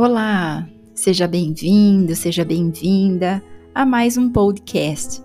[0.00, 3.42] Olá, seja bem-vindo, seja bem-vinda
[3.74, 5.20] a mais um podcast.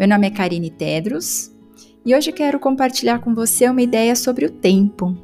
[0.00, 1.54] Meu nome é Karine Tedros
[2.04, 5.16] e hoje quero compartilhar com você uma ideia sobre o tempo.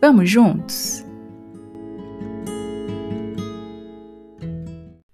[0.00, 1.06] Vamos juntos?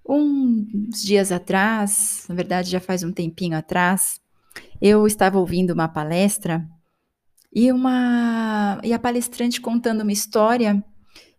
[0.08, 4.22] Uns dias atrás, na verdade já faz um tempinho atrás,
[4.80, 6.66] eu estava ouvindo uma palestra
[7.54, 10.82] e uma e a palestrante contando uma história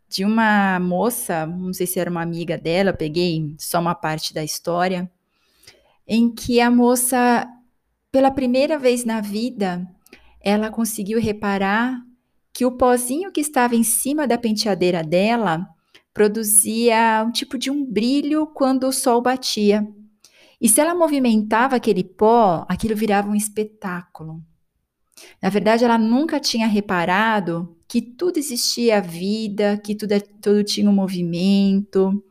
[0.10, 4.44] de uma moça, não sei se era uma amiga dela, peguei só uma parte da
[4.44, 5.10] história,
[6.08, 7.48] em que a moça,
[8.12, 9.88] pela primeira vez na vida,
[10.42, 12.02] ela conseguiu reparar
[12.52, 15.68] que o pozinho que estava em cima da penteadeira dela
[16.12, 19.88] produzia um tipo de um brilho quando o sol batia.
[20.60, 24.44] E se ela movimentava aquele pó, aquilo virava um espetáculo.
[25.42, 30.94] Na verdade, ela nunca tinha reparado que tudo existia vida, que tudo, tudo tinha um
[30.94, 32.24] movimento,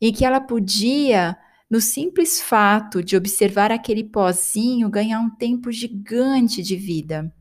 [0.00, 1.36] e que ela podia,
[1.70, 7.32] no simples fato de observar aquele pozinho, ganhar um tempo gigante de vida.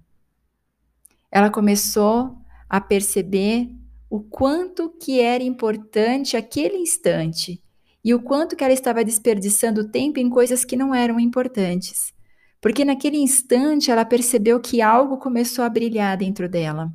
[1.31, 2.37] Ela começou
[2.69, 3.69] a perceber
[4.09, 7.61] o quanto que era importante aquele instante
[8.03, 12.13] e o quanto que ela estava desperdiçando tempo em coisas que não eram importantes.
[12.59, 16.91] Porque naquele instante ela percebeu que algo começou a brilhar dentro dela.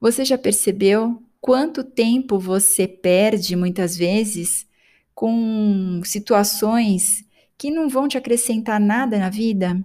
[0.00, 4.66] Você já percebeu quanto tempo você perde muitas vezes
[5.14, 7.24] com situações
[7.56, 9.82] que não vão te acrescentar nada na vida?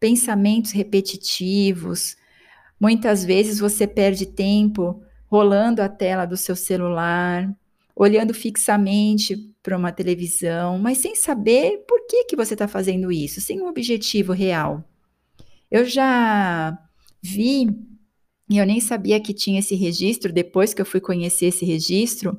[0.00, 2.16] Pensamentos repetitivos.
[2.80, 7.48] Muitas vezes você perde tempo rolando a tela do seu celular,
[7.96, 13.40] olhando fixamente para uma televisão, mas sem saber por que, que você está fazendo isso,
[13.40, 14.84] sem um objetivo real.
[15.70, 16.76] Eu já
[17.22, 17.68] vi
[18.48, 22.38] e eu nem sabia que tinha esse registro, depois que eu fui conhecer esse registro,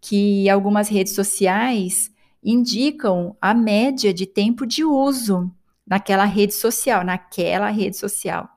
[0.00, 2.10] que algumas redes sociais
[2.42, 5.50] indicam a média de tempo de uso
[5.86, 8.48] naquela rede social, naquela rede social.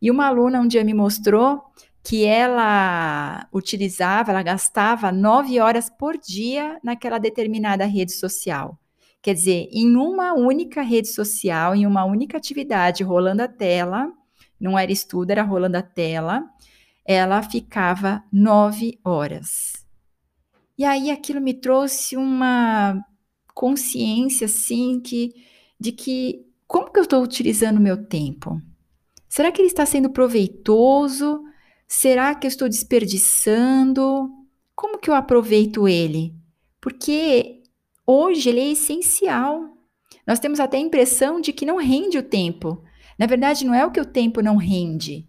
[0.00, 1.60] E uma aluna um dia me mostrou
[2.06, 8.78] que ela utilizava, ela gastava nove horas por dia naquela determinada rede social.
[9.20, 14.08] Quer dizer, em uma única rede social, em uma única atividade, rolando a tela,
[14.60, 16.44] não era estudo, era rolando a tela,
[17.04, 19.72] ela ficava nove horas.
[20.78, 23.02] E aí aquilo me trouxe uma
[23.52, 25.32] consciência, assim, que,
[25.80, 28.62] de que como que eu estou utilizando o meu tempo?
[29.28, 31.42] Será que ele está sendo proveitoso?
[31.88, 34.30] Será que eu estou desperdiçando?
[34.74, 36.34] Como que eu aproveito ele?
[36.80, 37.62] Porque
[38.06, 39.76] hoje ele é essencial.
[40.26, 42.82] Nós temos até a impressão de que não rende o tempo.
[43.18, 45.26] Na verdade, não é o que o tempo não rende,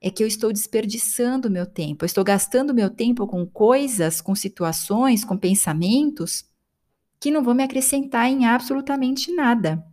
[0.00, 4.20] é que eu estou desperdiçando o meu tempo, eu estou gastando meu tempo com coisas,
[4.20, 6.44] com situações, com pensamentos
[7.18, 9.84] que não vão me acrescentar em absolutamente nada.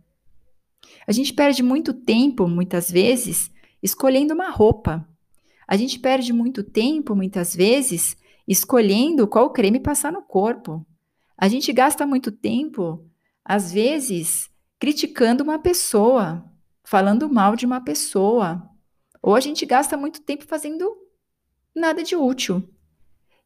[1.06, 3.50] A gente perde muito tempo, muitas vezes,
[3.82, 5.06] escolhendo uma roupa.
[5.68, 8.16] A gente perde muito tempo, muitas vezes,
[8.48, 10.86] escolhendo qual creme passar no corpo.
[11.36, 13.06] A gente gasta muito tempo,
[13.44, 16.42] às vezes, criticando uma pessoa,
[16.82, 18.66] falando mal de uma pessoa.
[19.20, 20.90] Ou a gente gasta muito tempo fazendo
[21.76, 22.66] nada de útil.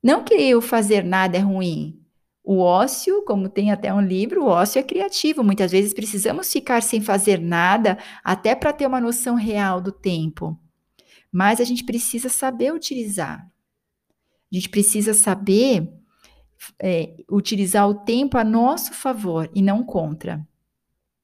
[0.01, 2.01] Não que o fazer nada é ruim.
[2.45, 5.43] O ócio, como tem até um livro, o ócio é criativo.
[5.43, 10.57] Muitas vezes precisamos ficar sem fazer nada até para ter uma noção real do tempo.
[11.33, 13.51] Mas a gente precisa saber utilizar.
[14.53, 15.91] A gente precisa saber
[16.79, 20.47] é, utilizar o tempo a nosso favor e não contra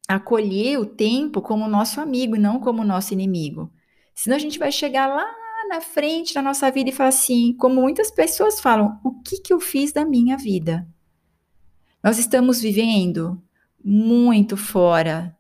[0.09, 3.71] acolher o tempo como nosso amigo e não como nosso inimigo.
[4.15, 5.27] Senão a gente vai chegar lá
[5.69, 9.53] na frente da nossa vida e falar assim, como muitas pessoas falam, o que, que
[9.53, 10.89] eu fiz da minha vida?
[12.03, 13.41] Nós estamos vivendo
[13.85, 15.37] muito fora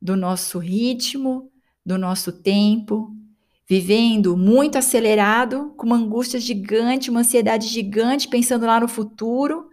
[0.00, 1.50] do nosso ritmo,
[1.84, 3.16] do nosso tempo,
[3.70, 9.68] vivendo muito acelerado, com uma angústia gigante, uma ansiedade gigante, pensando lá no futuro,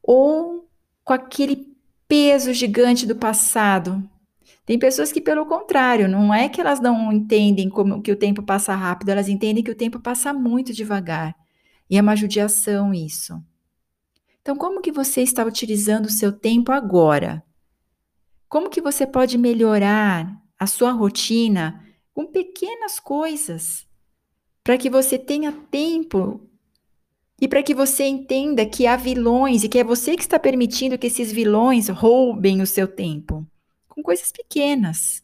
[0.00, 0.68] ou
[1.02, 1.66] com aquele
[2.06, 4.08] peso gigante do passado.
[4.64, 8.40] Tem pessoas que, pelo contrário, não é que elas não entendem como que o tempo
[8.40, 11.34] passa rápido, elas entendem que o tempo passa muito devagar.
[11.90, 13.42] E é uma judiação isso.
[14.42, 17.42] Então, como que você está utilizando o seu tempo agora?
[18.48, 21.84] Como que você pode melhorar a sua rotina
[22.14, 23.86] com pequenas coisas
[24.62, 26.40] para que você tenha tempo
[27.40, 30.98] e para que você entenda que há vilões e que é você que está permitindo
[30.98, 33.46] que esses vilões roubem o seu tempo
[33.88, 35.22] com coisas pequenas.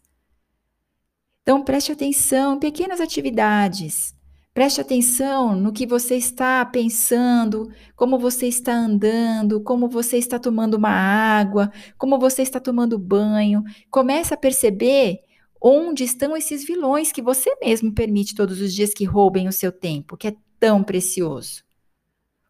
[1.43, 4.15] Então preste atenção pequenas atividades.
[4.53, 10.79] Preste atenção no que você está pensando, como você está andando, como você está tomando
[10.79, 13.63] uma água, como você está tomando banho.
[13.91, 15.21] Comece a perceber
[15.61, 19.73] onde estão esses vilões que você mesmo permite todos os dias que roubem o seu
[19.73, 21.65] tempo, que é tão precioso.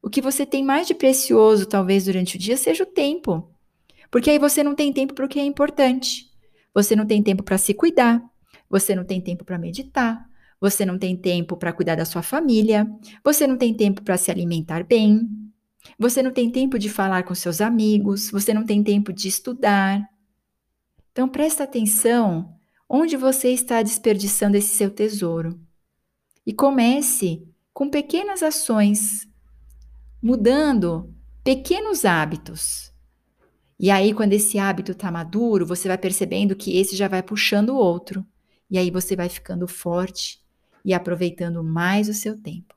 [0.03, 3.51] O que você tem mais de precioso, talvez durante o dia, seja o tempo.
[4.11, 6.31] Porque aí você não tem tempo para o que é importante.
[6.73, 8.23] Você não tem tempo para se cuidar.
[8.71, 10.29] Você não tem tempo para meditar.
[10.61, 12.87] Você não tem tempo para cuidar da sua família,
[13.23, 15.29] você não tem tempo para se alimentar bem,
[15.99, 20.09] você não tem tempo de falar com seus amigos, você não tem tempo de estudar.
[21.13, 22.56] Então presta atenção
[22.89, 25.59] onde você está desperdiçando esse seu tesouro.
[26.47, 29.29] E comece com pequenas ações,
[30.23, 31.13] mudando
[31.43, 32.93] pequenos hábitos.
[33.79, 37.71] E aí, quando esse hábito está maduro, você vai percebendo que esse já vai puxando
[37.71, 38.25] o outro.
[38.71, 40.41] E aí você vai ficando forte
[40.85, 42.75] e aproveitando mais o seu tempo.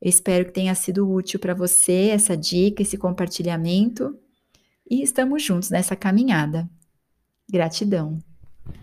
[0.00, 4.18] Eu espero que tenha sido útil para você essa dica, esse compartilhamento
[4.88, 6.68] e estamos juntos nessa caminhada.
[7.50, 8.18] Gratidão.